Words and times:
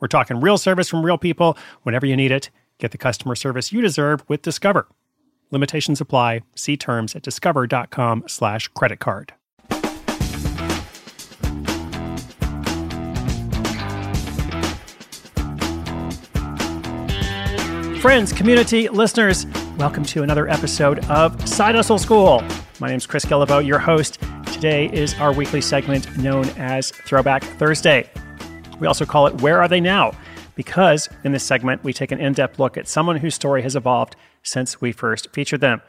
We're 0.00 0.08
talking 0.08 0.40
real 0.40 0.58
service 0.58 0.88
from 0.88 1.04
real 1.04 1.18
people 1.18 1.56
whenever 1.82 2.04
you 2.06 2.16
need 2.16 2.30
it. 2.30 2.50
Get 2.78 2.90
the 2.90 2.98
customer 2.98 3.34
service 3.34 3.72
you 3.72 3.80
deserve 3.80 4.22
with 4.28 4.42
Discover. 4.42 4.88
Limitations 5.50 6.00
apply. 6.00 6.42
See 6.54 6.76
terms 6.76 7.14
at 7.14 7.22
discover.com 7.22 8.24
slash 8.26 8.68
credit 8.68 8.98
card. 9.00 9.32
Friends, 18.00 18.32
community, 18.32 18.88
listeners, 18.88 19.46
welcome 19.78 20.04
to 20.04 20.22
another 20.22 20.48
episode 20.48 21.04
of 21.06 21.48
Side 21.48 21.74
Hustle 21.74 21.98
School. 21.98 22.44
My 22.78 22.88
name 22.88 22.98
is 22.98 23.06
Chris 23.06 23.24
Guillebeau, 23.24 23.66
your 23.66 23.78
host. 23.78 24.18
Today 24.52 24.86
is 24.92 25.14
our 25.14 25.32
weekly 25.32 25.60
segment 25.60 26.16
known 26.18 26.48
as 26.50 26.90
Throwback 26.90 27.42
Thursday. 27.42 28.08
We 28.78 28.86
also 28.86 29.06
call 29.06 29.26
it 29.26 29.40
Where 29.40 29.60
Are 29.60 29.68
They 29.68 29.80
Now? 29.80 30.12
Because 30.54 31.08
in 31.24 31.32
this 31.32 31.44
segment, 31.44 31.82
we 31.82 31.92
take 31.92 32.12
an 32.12 32.20
in 32.20 32.34
depth 32.34 32.58
look 32.58 32.76
at 32.76 32.88
someone 32.88 33.16
whose 33.16 33.34
story 33.34 33.62
has 33.62 33.76
evolved 33.76 34.16
since 34.42 34.80
we 34.80 34.92
first 34.92 35.32
featured 35.32 35.60
them. 35.60 35.80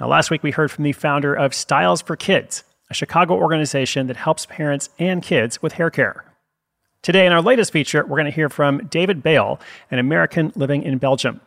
Now, 0.00 0.08
last 0.08 0.30
week 0.30 0.42
we 0.42 0.50
heard 0.50 0.70
from 0.70 0.84
the 0.84 0.92
founder 0.92 1.34
of 1.34 1.54
Styles 1.54 2.02
for 2.02 2.16
Kids, 2.16 2.64
a 2.90 2.94
Chicago 2.94 3.34
organization 3.34 4.08
that 4.08 4.16
helps 4.16 4.46
parents 4.46 4.90
and 4.98 5.22
kids 5.22 5.62
with 5.62 5.74
hair 5.74 5.90
care. 5.90 6.24
Today, 7.02 7.26
in 7.26 7.32
our 7.32 7.42
latest 7.42 7.72
feature, 7.72 8.04
we're 8.04 8.16
going 8.16 8.24
to 8.24 8.30
hear 8.30 8.48
from 8.48 8.86
David 8.88 9.22
Bale, 9.22 9.60
an 9.90 9.98
American 9.98 10.52
living 10.56 10.82
in 10.82 10.98
Belgium. 10.98 11.40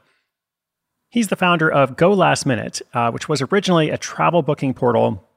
He's 1.09 1.27
the 1.27 1.35
founder 1.35 1.69
of 1.69 1.97
Go 1.97 2.13
Last 2.13 2.45
Minute, 2.45 2.81
uh, 2.94 3.11
which 3.11 3.27
was 3.27 3.41
originally 3.41 3.89
a 3.89 3.97
travel 3.97 4.41
booking 4.41 4.73
portal, 4.73 5.27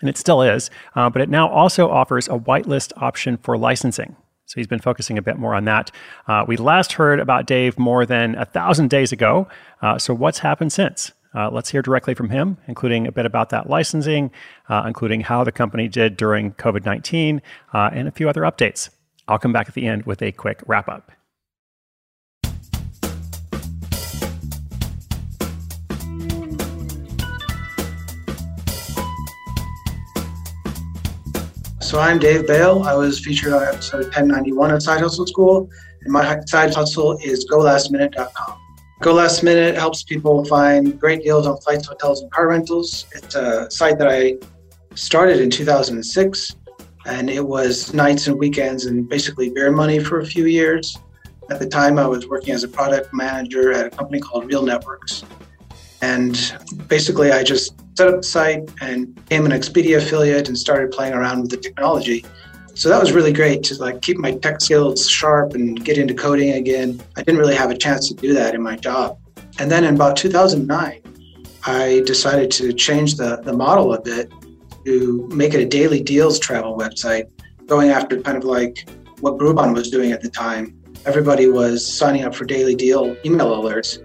and 0.00 0.10
it 0.10 0.16
still 0.16 0.42
is, 0.42 0.70
uh, 0.96 1.08
but 1.10 1.22
it 1.22 1.28
now 1.28 1.48
also 1.48 1.88
offers 1.88 2.28
a 2.28 2.38
whitelist 2.38 2.92
option 2.96 3.36
for 3.36 3.56
licensing. 3.56 4.16
So 4.48 4.54
he's 4.56 4.66
been 4.66 4.80
focusing 4.80 5.18
a 5.18 5.22
bit 5.22 5.38
more 5.38 5.54
on 5.54 5.66
that. 5.66 5.90
Uh, 6.26 6.42
we 6.48 6.56
last 6.56 6.94
heard 6.94 7.20
about 7.20 7.44
Dave 7.44 7.78
more 7.78 8.06
than 8.06 8.34
a 8.34 8.46
thousand 8.46 8.88
days 8.88 9.12
ago. 9.12 9.46
Uh, 9.82 9.98
so 9.98 10.14
what's 10.14 10.38
happened 10.38 10.72
since? 10.72 11.12
Uh, 11.34 11.50
let's 11.50 11.68
hear 11.68 11.82
directly 11.82 12.14
from 12.14 12.30
him, 12.30 12.56
including 12.66 13.06
a 13.06 13.12
bit 13.12 13.26
about 13.26 13.50
that 13.50 13.68
licensing, 13.68 14.30
uh, 14.70 14.84
including 14.86 15.20
how 15.20 15.44
the 15.44 15.52
company 15.52 15.86
did 15.86 16.16
during 16.16 16.52
COVID 16.52 16.86
19, 16.86 17.42
uh, 17.74 17.90
and 17.92 18.08
a 18.08 18.10
few 18.10 18.26
other 18.26 18.40
updates. 18.40 18.88
I'll 19.28 19.38
come 19.38 19.52
back 19.52 19.68
at 19.68 19.74
the 19.74 19.86
end 19.86 20.06
with 20.06 20.22
a 20.22 20.32
quick 20.32 20.62
wrap 20.66 20.88
up. 20.88 21.12
So 31.88 31.98
I'm 31.98 32.18
Dave 32.18 32.46
Bale. 32.46 32.82
I 32.82 32.92
was 32.94 33.18
featured 33.18 33.54
on 33.54 33.62
episode 33.62 34.02
1091 34.02 34.72
of 34.72 34.82
Side 34.82 35.00
Hustle 35.00 35.26
School, 35.26 35.70
and 36.02 36.12
my 36.12 36.38
side 36.44 36.74
hustle 36.74 37.16
is 37.24 37.48
GoLastMinute.com. 37.50 38.58
Go 39.00 39.14
Last 39.14 39.42
Minute 39.42 39.74
helps 39.74 40.02
people 40.02 40.44
find 40.44 41.00
great 41.00 41.22
deals 41.22 41.46
on 41.46 41.56
flights, 41.62 41.86
hotels, 41.86 42.20
and 42.20 42.30
car 42.30 42.48
rentals. 42.48 43.06
It's 43.14 43.34
a 43.34 43.70
site 43.70 43.96
that 44.00 44.06
I 44.06 44.36
started 44.96 45.40
in 45.40 45.48
2006, 45.48 46.56
and 47.06 47.30
it 47.30 47.46
was 47.46 47.94
nights 47.94 48.26
and 48.26 48.38
weekends 48.38 48.84
and 48.84 49.08
basically 49.08 49.48
beer 49.48 49.72
money 49.72 49.98
for 49.98 50.20
a 50.20 50.26
few 50.26 50.44
years. 50.44 50.94
At 51.48 51.58
the 51.58 51.66
time, 51.66 51.98
I 51.98 52.06
was 52.06 52.28
working 52.28 52.52
as 52.52 52.64
a 52.64 52.68
product 52.68 53.14
manager 53.14 53.72
at 53.72 53.86
a 53.86 53.90
company 53.90 54.20
called 54.20 54.44
Real 54.44 54.62
Networks. 54.62 55.24
And 56.02 56.54
basically, 56.86 57.32
I 57.32 57.42
just 57.42 57.72
set 57.98 58.06
up 58.06 58.16
the 58.18 58.22
site 58.22 58.70
and 58.80 59.12
became 59.16 59.44
an 59.44 59.50
Expedia 59.50 59.96
affiliate 59.96 60.46
and 60.46 60.56
started 60.56 60.92
playing 60.92 61.14
around 61.14 61.40
with 61.40 61.50
the 61.50 61.56
technology. 61.56 62.24
So 62.74 62.88
that 62.88 63.00
was 63.00 63.10
really 63.10 63.32
great 63.32 63.64
to 63.64 63.74
like 63.82 64.02
keep 64.02 64.18
my 64.18 64.34
tech 64.34 64.60
skills 64.60 65.08
sharp 65.08 65.54
and 65.54 65.84
get 65.84 65.98
into 65.98 66.14
coding 66.14 66.52
again. 66.52 67.02
I 67.16 67.22
didn't 67.24 67.40
really 67.40 67.56
have 67.56 67.72
a 67.72 67.76
chance 67.76 68.06
to 68.06 68.14
do 68.14 68.32
that 68.34 68.54
in 68.54 68.62
my 68.62 68.76
job. 68.76 69.18
And 69.58 69.68
then 69.68 69.82
in 69.82 69.96
about 69.96 70.16
2009, 70.16 71.02
I 71.66 72.02
decided 72.06 72.52
to 72.52 72.72
change 72.72 73.16
the, 73.16 73.40
the 73.42 73.52
model 73.52 73.92
a 73.94 74.00
bit 74.00 74.32
to 74.84 75.28
make 75.32 75.54
it 75.54 75.60
a 75.60 75.66
daily 75.66 76.00
deals 76.00 76.38
travel 76.38 76.78
website, 76.78 77.24
going 77.66 77.90
after 77.90 78.20
kind 78.20 78.38
of 78.38 78.44
like 78.44 78.88
what 79.18 79.38
Groupon 79.38 79.74
was 79.74 79.90
doing 79.90 80.12
at 80.12 80.20
the 80.20 80.30
time. 80.30 80.80
Everybody 81.04 81.48
was 81.48 81.84
signing 81.84 82.22
up 82.22 82.32
for 82.32 82.44
daily 82.44 82.76
deal 82.76 83.16
email 83.24 83.60
alerts. 83.60 83.98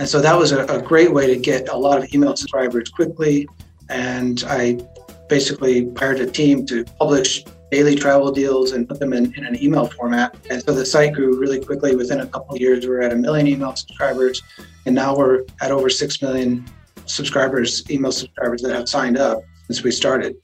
And 0.00 0.08
so 0.08 0.18
that 0.22 0.34
was 0.34 0.50
a, 0.50 0.64
a 0.64 0.80
great 0.80 1.12
way 1.12 1.26
to 1.26 1.36
get 1.36 1.68
a 1.68 1.76
lot 1.76 1.98
of 2.02 2.10
email 2.14 2.34
subscribers 2.34 2.88
quickly. 2.88 3.46
And 3.90 4.42
I 4.46 4.80
basically 5.28 5.92
hired 5.94 6.20
a 6.20 6.26
team 6.26 6.64
to 6.68 6.86
publish 6.98 7.44
daily 7.70 7.96
travel 7.96 8.32
deals 8.32 8.72
and 8.72 8.88
put 8.88 8.98
them 8.98 9.12
in, 9.12 9.34
in 9.36 9.44
an 9.44 9.62
email 9.62 9.84
format. 9.88 10.34
And 10.48 10.62
so 10.62 10.72
the 10.72 10.86
site 10.86 11.12
grew 11.12 11.38
really 11.38 11.62
quickly. 11.62 11.96
Within 11.96 12.20
a 12.20 12.26
couple 12.26 12.56
years, 12.56 12.86
we 12.86 12.94
are 12.94 13.02
at 13.02 13.12
a 13.12 13.14
million 13.14 13.46
email 13.46 13.76
subscribers. 13.76 14.42
And 14.86 14.94
now 14.94 15.14
we're 15.14 15.44
at 15.60 15.70
over 15.70 15.90
6 15.90 16.22
million 16.22 16.64
subscribers, 17.04 17.88
email 17.90 18.10
subscribers 18.10 18.62
that 18.62 18.74
have 18.74 18.88
signed 18.88 19.18
up 19.18 19.42
since 19.66 19.82
we 19.82 19.90
started. 19.90 20.34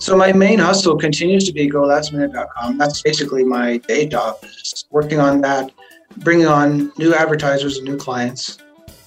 So 0.00 0.16
my 0.16 0.32
main 0.32 0.58
hustle 0.58 0.96
continues 0.96 1.44
to 1.44 1.52
be 1.52 1.70
golastminute.com. 1.70 2.78
That's 2.78 3.00
basically 3.00 3.44
my 3.44 3.76
day 3.76 4.06
job, 4.06 4.44
working 4.90 5.20
on 5.20 5.40
that, 5.42 5.70
bringing 6.16 6.48
on 6.48 6.92
new 6.98 7.14
advertisers 7.14 7.76
and 7.76 7.86
new 7.86 7.96
clients, 7.96 8.58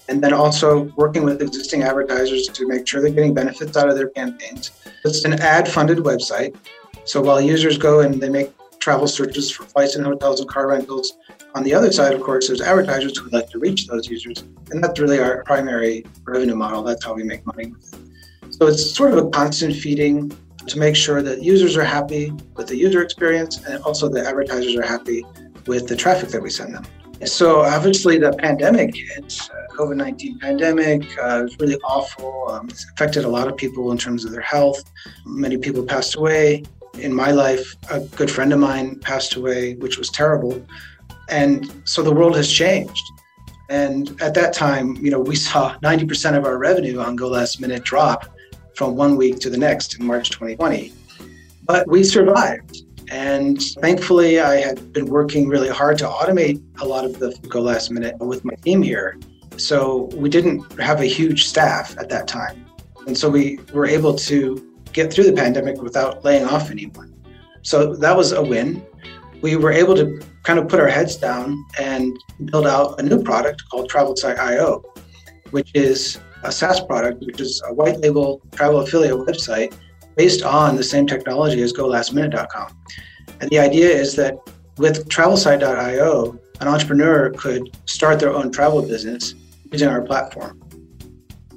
and 0.09 0.23
then 0.23 0.33
also 0.33 0.83
working 0.95 1.23
with 1.23 1.41
existing 1.41 1.83
advertisers 1.83 2.47
to 2.47 2.67
make 2.67 2.87
sure 2.87 3.01
they're 3.01 3.11
getting 3.11 3.33
benefits 3.33 3.75
out 3.75 3.89
of 3.89 3.95
their 3.95 4.09
campaigns. 4.09 4.71
It's 5.03 5.25
an 5.25 5.33
ad 5.33 5.67
funded 5.67 5.99
website. 5.99 6.55
So 7.05 7.21
while 7.21 7.41
users 7.41 7.77
go 7.77 8.01
and 8.01 8.21
they 8.21 8.29
make 8.29 8.51
travel 8.79 9.07
searches 9.07 9.51
for 9.51 9.63
flights 9.63 9.95
and 9.95 10.05
hotels 10.05 10.39
and 10.39 10.49
car 10.49 10.67
rentals, 10.67 11.17
on 11.55 11.63
the 11.63 11.73
other 11.73 11.91
side, 11.91 12.13
of 12.13 12.21
course, 12.21 12.47
there's 12.47 12.61
advertisers 12.61 13.17
who 13.17 13.25
would 13.25 13.33
like 13.33 13.49
to 13.49 13.59
reach 13.59 13.87
those 13.87 14.07
users. 14.07 14.43
And 14.71 14.83
that's 14.83 14.99
really 14.99 15.19
our 15.19 15.43
primary 15.43 16.05
revenue 16.25 16.55
model. 16.55 16.83
That's 16.83 17.03
how 17.03 17.13
we 17.13 17.23
make 17.23 17.45
money. 17.45 17.73
So 18.51 18.67
it's 18.67 18.95
sort 18.95 19.11
of 19.13 19.25
a 19.25 19.29
constant 19.29 19.75
feeding 19.75 20.31
to 20.67 20.79
make 20.79 20.95
sure 20.95 21.21
that 21.21 21.41
users 21.41 21.77
are 21.77 21.83
happy 21.83 22.31
with 22.55 22.67
the 22.67 22.75
user 22.75 23.01
experience 23.01 23.63
and 23.65 23.81
also 23.83 24.09
the 24.09 24.25
advertisers 24.25 24.75
are 24.75 24.85
happy 24.85 25.25
with 25.65 25.87
the 25.87 25.95
traffic 25.95 26.29
that 26.29 26.41
we 26.41 26.49
send 26.49 26.75
them. 26.75 26.85
So 27.25 27.61
obviously 27.61 28.19
the 28.19 28.31
pandemic 28.33 28.95
hit, 28.95 29.49
uh, 29.49 29.73
COVID-19 29.75 30.39
pandemic, 30.39 31.03
uh, 31.19 31.41
was 31.43 31.57
really 31.59 31.77
awful. 31.83 32.49
Um, 32.49 32.69
it's 32.69 32.85
affected 32.91 33.25
a 33.25 33.27
lot 33.27 33.47
of 33.47 33.57
people 33.57 33.91
in 33.91 33.97
terms 33.97 34.23
of 34.23 34.31
their 34.31 34.41
health. 34.41 34.83
Many 35.25 35.57
people 35.57 35.83
passed 35.83 36.15
away. 36.15 36.63
In 36.99 37.13
my 37.13 37.31
life, 37.31 37.75
a 37.91 37.99
good 37.99 38.29
friend 38.29 38.53
of 38.53 38.59
mine 38.59 38.99
passed 38.99 39.35
away, 39.35 39.75
which 39.75 39.97
was 39.97 40.09
terrible. 40.09 40.63
And 41.29 41.71
so 41.85 42.01
the 42.01 42.13
world 42.13 42.35
has 42.35 42.51
changed. 42.51 43.03
And 43.69 44.19
at 44.21 44.33
that 44.35 44.53
time, 44.53 44.95
you 44.97 45.11
know, 45.11 45.19
we 45.19 45.35
saw 45.35 45.75
90% 45.79 46.37
of 46.37 46.45
our 46.45 46.57
revenue 46.57 46.99
on 46.99 47.15
Go 47.15 47.27
Last 47.27 47.59
Minute 47.59 47.83
drop 47.83 48.29
from 48.75 48.95
one 48.95 49.17
week 49.17 49.39
to 49.39 49.49
the 49.49 49.57
next 49.57 49.99
in 49.99 50.05
March 50.05 50.29
2020. 50.29 50.93
But 51.65 51.87
we 51.87 52.03
survived. 52.03 52.86
And 53.09 53.61
thankfully, 53.81 54.39
I 54.39 54.55
had 54.55 54.91
been 54.91 55.05
working 55.05 55.47
really 55.47 55.69
hard 55.69 55.97
to 55.99 56.05
automate 56.05 56.61
a 56.81 56.85
lot 56.85 57.05
of 57.05 57.19
the 57.19 57.37
Go 57.47 57.61
Last 57.61 57.89
Minute 57.89 58.17
with 58.19 58.43
my 58.43 58.55
team 58.55 58.81
here. 58.81 59.17
So 59.55 60.09
we 60.15 60.29
didn't 60.29 60.79
have 60.79 61.01
a 61.01 61.05
huge 61.05 61.45
staff 61.45 61.97
at 61.97 62.09
that 62.09 62.27
time. 62.27 62.65
And 63.07 63.17
so 63.17 63.29
we 63.29 63.59
were 63.73 63.85
able 63.85 64.13
to 64.15 64.75
get 64.91 65.11
through 65.11 65.23
the 65.25 65.33
pandemic 65.33 65.81
without 65.81 66.23
laying 66.25 66.45
off 66.45 66.69
anyone. 66.69 67.13
So 67.61 67.95
that 67.95 68.15
was 68.15 68.33
a 68.33 68.41
win. 68.41 68.85
We 69.41 69.55
were 69.55 69.71
able 69.71 69.95
to 69.95 70.19
kind 70.43 70.59
of 70.59 70.67
put 70.67 70.79
our 70.79 70.87
heads 70.87 71.15
down 71.15 71.63
and 71.79 72.17
build 72.45 72.67
out 72.67 72.99
a 72.99 73.03
new 73.03 73.23
product 73.23 73.63
called 73.69 73.89
TravelSite.io, 73.89 74.83
which 75.51 75.71
is 75.73 76.19
a 76.43 76.51
SaaS 76.51 76.81
product, 76.81 77.23
which 77.25 77.39
is 77.39 77.61
a 77.67 77.73
white 77.73 77.99
label 77.99 78.41
travel 78.51 78.81
affiliate 78.81 79.15
website 79.15 79.73
based 80.17 80.41
on 80.41 80.75
the 80.75 80.83
same 80.83 81.05
technology 81.07 81.61
as 81.61 81.71
GoLastMinute.com. 81.71 82.75
And 83.39 83.49
the 83.51 83.59
idea 83.59 83.87
is 83.89 84.15
that 84.15 84.35
with 84.77 85.07
TravelSite.io, 85.07 86.39
an 86.59 86.67
entrepreneur 86.67 87.31
could 87.31 87.77
start 87.85 88.19
their 88.19 88.33
own 88.33 88.51
travel 88.51 88.81
business 88.81 89.35
using 89.71 89.87
our 89.87 90.01
platform. 90.01 90.61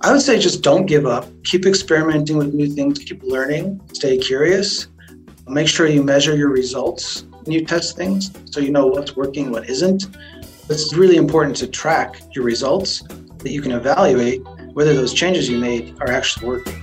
I 0.03 0.12
would 0.12 0.23
say 0.23 0.39
just 0.39 0.62
don't 0.62 0.87
give 0.87 1.07
up. 1.07 1.27
Keep 1.45 1.67
experimenting 1.67 2.37
with 2.37 2.55
new 2.55 2.69
things, 2.69 2.99
keep 2.99 3.23
learning, 3.23 3.81
stay 3.93 4.19
curious. 4.19 4.89
Make 5.49 5.69
sure 5.69 5.87
you 5.89 6.03
measure 6.03 6.37
your 6.37 6.51
results 6.51 7.25
when 7.43 7.53
you 7.53 7.65
test 7.65 7.97
things 7.97 8.31
so 8.45 8.61
you 8.61 8.71
know 8.71 8.87
what's 8.87 9.17
working, 9.17 9.51
what 9.51 9.69
isn't. 9.69 10.07
It's 10.69 10.95
really 10.95 11.17
important 11.17 11.57
to 11.57 11.67
track 11.67 12.23
your 12.35 12.45
results 12.45 13.03
that 13.39 13.51
you 13.51 13.61
can 13.61 13.73
evaluate 13.73 14.43
whether 14.73 14.95
those 14.95 15.12
changes 15.12 15.49
you 15.49 15.59
made 15.59 15.97
are 16.01 16.11
actually 16.11 16.47
working. 16.47 16.83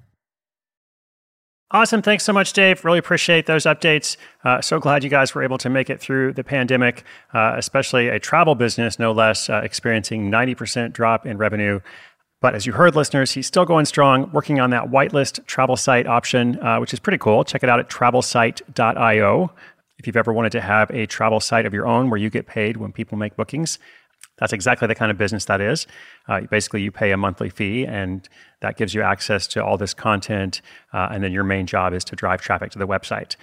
Awesome. 1.73 2.01
Thanks 2.01 2.25
so 2.25 2.33
much, 2.33 2.51
Dave. 2.51 2.83
Really 2.83 2.99
appreciate 2.99 3.45
those 3.45 3.63
updates. 3.63 4.17
Uh, 4.43 4.59
so 4.59 4.77
glad 4.77 5.05
you 5.05 5.09
guys 5.09 5.33
were 5.33 5.41
able 5.41 5.57
to 5.59 5.69
make 5.69 5.89
it 5.89 6.01
through 6.01 6.33
the 6.33 6.43
pandemic, 6.43 7.05
uh, 7.33 7.53
especially 7.55 8.09
a 8.09 8.19
travel 8.19 8.55
business, 8.55 8.99
no 8.99 9.13
less, 9.13 9.49
uh, 9.49 9.61
experiencing 9.63 10.29
90% 10.29 10.91
drop 10.91 11.25
in 11.25 11.37
revenue. 11.37 11.79
But 12.41 12.55
as 12.55 12.65
you 12.65 12.73
heard, 12.73 12.93
listeners, 12.93 13.31
he's 13.31 13.47
still 13.47 13.63
going 13.63 13.85
strong, 13.85 14.29
working 14.33 14.59
on 14.59 14.71
that 14.71 14.89
whitelist 14.89 15.45
travel 15.45 15.77
site 15.77 16.07
option, 16.07 16.59
uh, 16.59 16.79
which 16.79 16.91
is 16.91 16.99
pretty 16.99 17.19
cool. 17.19 17.45
Check 17.45 17.63
it 17.63 17.69
out 17.69 17.79
at 17.79 17.87
travelsite.io. 17.87 19.51
If 19.97 20.07
you've 20.07 20.17
ever 20.17 20.33
wanted 20.33 20.51
to 20.53 20.61
have 20.61 20.89
a 20.89 21.05
travel 21.05 21.39
site 21.39 21.65
of 21.65 21.73
your 21.73 21.87
own 21.87 22.09
where 22.09 22.19
you 22.19 22.29
get 22.29 22.47
paid 22.47 22.77
when 22.77 22.91
people 22.91 23.17
make 23.17 23.37
bookings, 23.37 23.79
that's 24.41 24.53
exactly 24.53 24.87
the 24.87 24.95
kind 24.95 25.11
of 25.11 25.17
business 25.17 25.45
that 25.45 25.61
is. 25.61 25.85
Uh, 26.27 26.41
basically, 26.41 26.81
you 26.81 26.91
pay 26.91 27.11
a 27.11 27.17
monthly 27.17 27.49
fee, 27.49 27.85
and 27.85 28.27
that 28.61 28.75
gives 28.75 28.93
you 28.93 29.03
access 29.03 29.45
to 29.47 29.63
all 29.63 29.77
this 29.77 29.93
content. 29.93 30.61
Uh, 30.91 31.07
and 31.11 31.23
then 31.23 31.31
your 31.31 31.43
main 31.43 31.67
job 31.67 31.93
is 31.93 32.03
to 32.05 32.15
drive 32.15 32.41
traffic 32.41 32.71
to 32.71 32.79
the 32.79 32.87
website. 32.87 33.35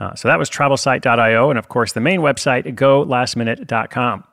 Uh, 0.00 0.14
so 0.16 0.28
that 0.28 0.38
was 0.38 0.50
travelsite.io. 0.50 1.50
And 1.50 1.58
of 1.58 1.68
course, 1.68 1.92
the 1.92 2.00
main 2.00 2.20
website, 2.20 2.64
golastminute.com. 2.74 4.24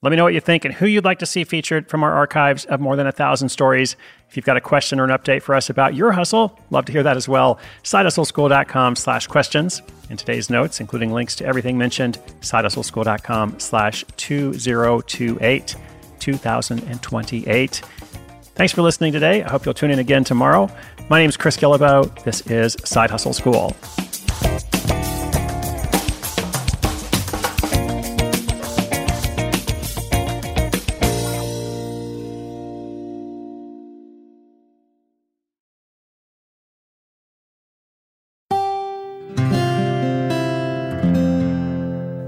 Let 0.00 0.10
me 0.10 0.16
know 0.16 0.22
what 0.22 0.34
you 0.34 0.40
think 0.40 0.64
and 0.64 0.72
who 0.72 0.86
you'd 0.86 1.04
like 1.04 1.18
to 1.18 1.26
see 1.26 1.42
featured 1.42 1.88
from 1.88 2.04
our 2.04 2.12
archives 2.12 2.64
of 2.66 2.78
more 2.78 2.94
than 2.94 3.08
a 3.08 3.12
thousand 3.12 3.48
stories. 3.48 3.96
If 4.28 4.36
you've 4.36 4.46
got 4.46 4.56
a 4.56 4.60
question 4.60 5.00
or 5.00 5.04
an 5.04 5.10
update 5.10 5.42
for 5.42 5.56
us 5.56 5.70
about 5.70 5.96
your 5.96 6.12
hustle, 6.12 6.56
love 6.70 6.84
to 6.84 6.92
hear 6.92 7.02
that 7.02 7.16
as 7.16 7.28
well. 7.28 7.58
SideHustleSchool.com 7.82 8.94
slash 8.94 9.26
questions. 9.26 9.82
In 10.08 10.16
today's 10.16 10.50
notes, 10.50 10.78
including 10.78 11.12
links 11.12 11.34
to 11.36 11.44
everything 11.44 11.76
mentioned, 11.76 12.20
SideHustleSchool.com 12.42 13.58
slash 13.58 14.04
2028, 14.16 15.76
2028. 16.20 17.82
Thanks 18.54 18.72
for 18.72 18.82
listening 18.82 19.12
today. 19.12 19.42
I 19.42 19.50
hope 19.50 19.64
you'll 19.64 19.74
tune 19.74 19.90
in 19.90 19.98
again 19.98 20.22
tomorrow. 20.22 20.70
My 21.08 21.18
name 21.18 21.28
is 21.28 21.36
Chris 21.36 21.56
Guillebeau. 21.56 22.22
This 22.22 22.40
is 22.42 22.76
Side 22.84 23.10
Hustle 23.10 23.32
School. 23.32 23.74